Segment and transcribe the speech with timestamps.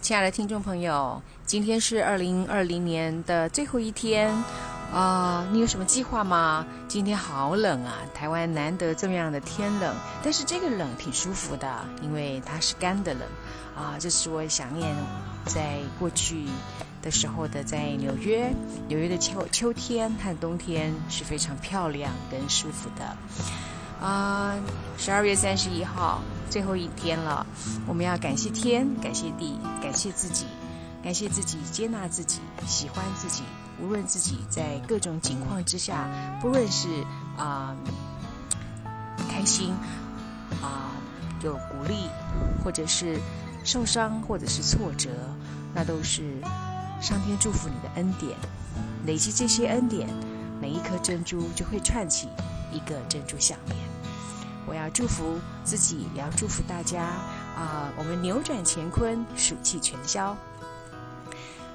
[0.00, 4.34] 亲爱的听众朋友，今天是二零二零年的最后一天
[4.92, 6.66] 啊、你有什么计划吗？
[6.88, 13.22] 今天好冷啊，台湾难得这么样的天冷，但是这个冷挺舒服的，因为它是干的冷
[13.76, 13.94] 啊。
[14.00, 14.96] 这是我想念
[15.44, 16.46] 在过去
[17.02, 18.50] 的时候的，在纽约，
[18.88, 24.04] 纽约的秋秋天和冬天是非常漂亮跟舒服的。
[24.04, 24.56] 啊，
[24.98, 26.20] 十二月三十一号，
[26.50, 27.46] 最后一天了，
[27.86, 30.46] 我们要感谢天，感谢地，感谢自己，
[31.00, 33.44] 感谢自己，接纳自己，喜欢自己。
[33.80, 36.08] 无论自己在各种境况之下，
[36.42, 36.88] 不论是
[37.38, 37.74] 啊、
[39.30, 39.72] 开心
[40.60, 40.90] 啊、
[41.40, 42.10] 有鼓励，
[42.64, 43.16] 或者是
[43.64, 45.08] 受伤，或者是挫折，
[45.72, 46.40] 那都是
[47.00, 48.36] 上天祝福你的恩典。
[49.06, 50.08] 累积这些恩典，
[50.60, 52.28] 每一颗珍珠就会串起
[52.72, 53.89] 一个珍珠项链。
[54.70, 57.02] 我要祝福自己，也要祝福大家
[57.56, 60.36] 啊、我们扭转乾坤，暑气全消。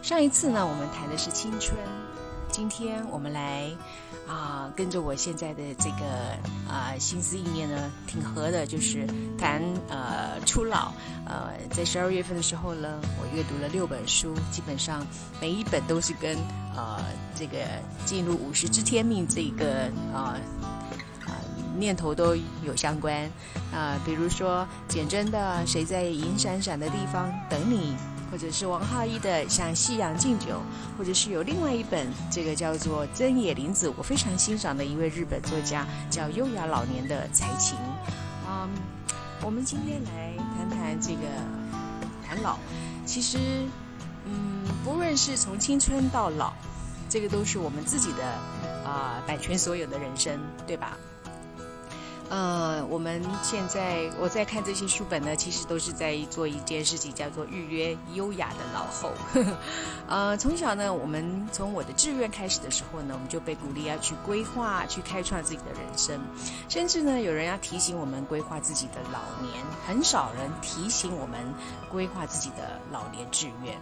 [0.00, 1.76] 上一次呢，我们谈的是青春，
[2.52, 3.68] 今天我们来
[4.28, 6.38] 啊、跟着我现在的这个
[6.72, 9.04] 啊、心思意念呢，挺合的，就是
[9.36, 10.92] 谈呃初老。
[11.26, 15.04] 呃，在十二月份的时候呢，我阅读了六本书，基本上
[15.40, 16.36] 每一本都是跟
[16.76, 17.02] 呃
[17.34, 17.58] 这个
[18.04, 20.38] 进入五十知天命这个啊。
[20.62, 20.73] 呃
[21.78, 23.30] 念头都有相关
[23.72, 27.96] 啊、比如说简真的《谁在银闪闪的地方等你》，
[28.30, 30.46] 或者是王浩一的《向夕阳敬酒》，
[30.98, 37.76] 或者是有另外一本，这个叫做真野林子，我非常欣赏的一位日本作家，叫优雅老年的才情。
[38.48, 38.68] 嗯，
[39.42, 41.22] 我们今天来谈谈这个
[42.24, 42.58] 谈老，
[43.04, 43.38] 其实，
[44.24, 46.52] 嗯，不论是从青春到老，
[47.08, 48.24] 这个都是我们自己的
[48.88, 50.96] 啊、版权所有的人生，对吧？
[52.30, 59.12] 呃，我们现在我在看这些书本呢，其实都是在做一件事情，叫做预约优雅的老后。
[60.08, 66.18] 呃，从小呢，我们从我的志愿开始的时候呢，我们就被鼓励要去规划、去开创自己的人生，
[66.68, 71.38] 甚至呢，有人要提醒我们规划自己的老年，很少人提醒我们
[71.90, 73.76] 规划自己的老年志愿。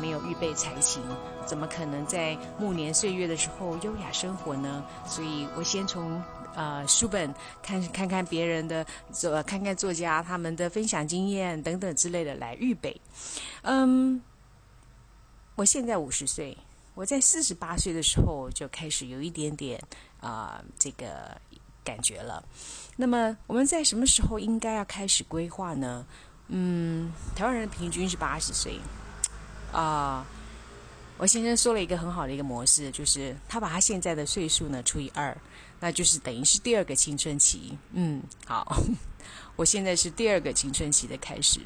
[0.00, 1.02] 没有预备才行，
[1.44, 4.84] 怎么可能在暮年岁月的时候优雅生活呢？
[5.04, 6.22] 所以我先从
[6.58, 7.32] 呃书本
[7.62, 13.00] 看看看别人的作，看看作家他们的分享经验等等之类的来预备。
[13.62, 14.20] 嗯，
[15.54, 16.58] 我现在五十岁，
[16.96, 19.80] 我在四十八岁的时候就开始有一点点
[20.20, 21.40] 啊、这个
[21.84, 22.42] 感觉了。
[22.96, 26.04] 那么我们在什么时候应该要开始规划呢？
[26.48, 28.80] 嗯，台湾人平均是八十岁。
[29.70, 30.26] 啊、
[31.18, 35.36] 我先生说了一个很好的一个模式，就是他把他现在的岁数呢除以二，
[35.80, 37.76] 那就是等于是第二个青春期。
[37.92, 38.80] 嗯，好，
[39.56, 41.60] 我现在是第二个青春期的开始。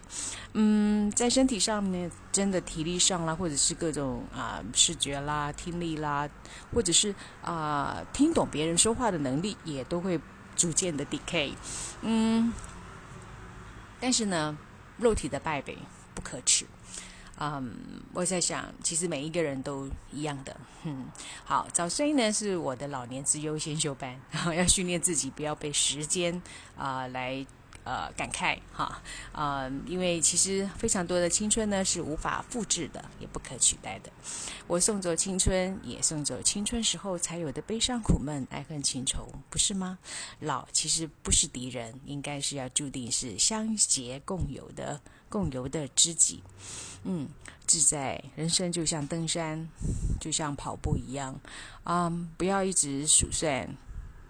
[0.54, 6.26] 嗯，在身体上面，真的体力上啦，或者是各种啊、视觉啦、听力啦，
[6.72, 10.18] 或者是啊、听懂别人说话的能力，也都会
[10.56, 11.52] 逐渐的 decay。
[12.00, 12.50] 嗯，
[14.00, 14.56] 但是呢，
[14.96, 15.76] 肉体的败北
[16.14, 16.64] 不可耻。
[17.44, 17.74] 嗯，
[18.12, 20.56] 我在想，其实每一个人都一样的。
[20.84, 21.06] 嗯，
[21.44, 26.40] 好，早睡呢是我的老年之优先修班，然 后要训练自己不要被时间
[26.76, 27.44] 啊、来
[27.82, 29.02] 呃感慨哈
[29.32, 34.12] 啊、因为其实非常多的青春呢是无法复制的，也不可取代的。
[34.68, 39.98] 我送走青春，也送走青春时候才有的悲伤苦闷、爱恨情仇，不是吗？
[40.38, 45.00] 老其实不是敌人，应该是要注定是相结共有的
[45.32, 46.42] 共游的知己。
[47.04, 47.28] 嗯，
[47.66, 49.66] 自在人生就像登山，
[50.20, 51.40] 就像跑步一样，
[51.84, 53.74] 嗯，不要一直数算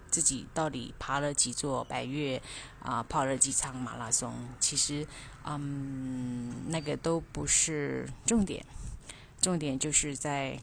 [0.09, 2.41] 自己到底爬了几座百岳
[2.79, 4.33] 啊、跑了几场马拉松。
[4.59, 5.05] 其实，
[5.45, 8.65] 嗯，那个都不是重点，
[9.39, 10.59] 重点就是在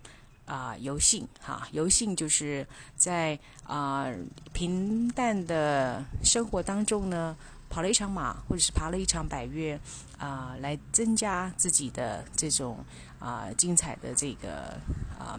[0.46, 4.06] 啊、游性哈，游性就是在啊、
[4.52, 7.36] 平淡的生活当中呢。
[7.70, 9.80] 跑了一场马，或者是爬了一场百岳，
[10.18, 12.84] 啊、来增加自己的这种
[13.20, 14.76] 啊、精彩的这个
[15.18, 15.38] 啊、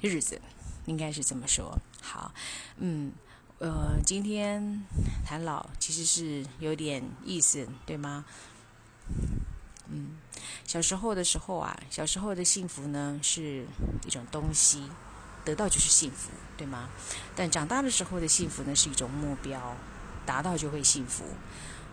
[0.00, 0.40] 日子，
[0.86, 1.76] 应该是这么说。
[2.00, 2.32] 好，
[2.78, 3.12] 嗯，
[3.58, 4.82] 呃，今天
[5.26, 8.24] 谈老其实是有点意思，对吗？
[9.88, 10.16] 嗯，
[10.64, 13.66] 小时候的时候啊，小时候的幸福呢是
[14.06, 14.88] 一种东西，
[15.44, 16.88] 得到就是幸福，对吗？
[17.34, 19.76] 但长大的时候的幸福呢是一种目标，
[20.30, 21.24] 达到就会幸福。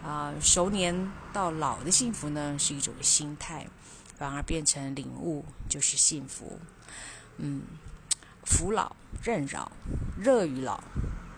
[0.05, 3.67] 啊、熟年到老的幸福呢是一种心态，
[4.15, 6.59] 反而变成领悟就是幸福。
[7.37, 7.63] 嗯，
[8.45, 9.71] 扶老、任老、
[10.19, 10.83] 乐于老、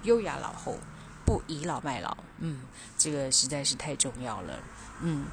[0.03, 0.77] 优雅老后，
[1.25, 2.17] 不倚老卖老。
[2.39, 2.59] 嗯，
[2.97, 4.59] 这个实在是太重要了。
[5.01, 5.25] 嗯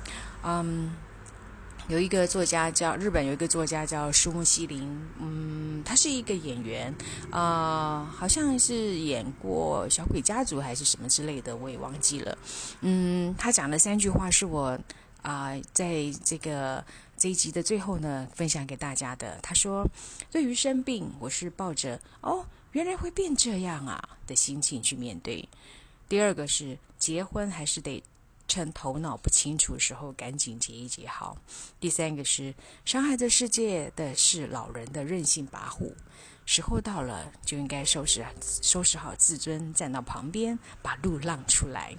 [0.44, 0.92] 嗯，
[1.88, 4.82] 有一个作家叫日本有一个作家叫树木希林，
[5.20, 6.92] 嗯，他是一个演员，
[7.30, 12.36] 啊，好像是演过《小鬼家族》还是什么之类的，我也忘记了。
[12.80, 14.76] 嗯，他讲的三句话是我
[15.22, 16.84] 啊，在这个
[17.16, 19.38] 这一集的最后呢，分享给大家的。
[19.40, 19.88] 他说
[20.32, 25.48] ：“对于生病，我是抱着哦，原来会变这样啊的心情去面对。
[26.08, 28.02] 第二个是结婚还是得。”
[28.48, 31.36] 趁头脑不清楚时候，赶紧结一结好。
[31.80, 32.54] 第三个是
[32.84, 35.92] 伤害这世界的是老人的任性跋扈，
[36.44, 38.24] 时候到了就应该收拾
[38.62, 41.94] 收拾好自尊，站到旁边把路让出来。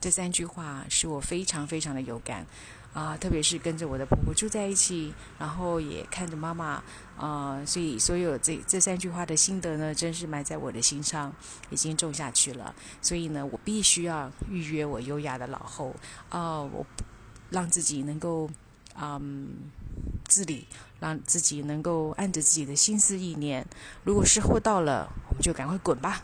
[0.00, 2.46] 这三句话是我非常非常的有感。
[2.92, 6.82] 啊，特别是跟着我的婆婆住在一起，然后也看着妈妈，
[7.16, 11.32] 啊，所以所有这这三句话的心得呢，真是埋在我的心上，
[11.70, 12.74] 已经种下去了。
[13.00, 15.94] 所以呢，我必须要预约我优雅的老后，
[16.30, 16.84] 啊，我
[17.50, 18.50] 让自己能够，
[19.00, 19.50] 嗯，
[20.26, 20.66] 自理，
[20.98, 23.64] 让自己能够按着自己的心思意念。
[24.02, 26.20] 如果时候到了，我们就赶快滚吧。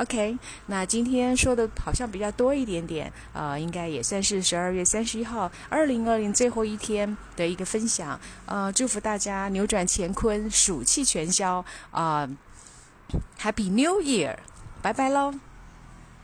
[0.00, 12.26] OK，那今天说的好像比较多一点点，呃，应该也算是十二月三十一号，二零二零最后一天的一个分享，呃，祝福大家扭转乾坤，暑气全消，啊
[13.38, 14.36] ，Happy New Year，
[14.80, 15.34] 拜拜喽。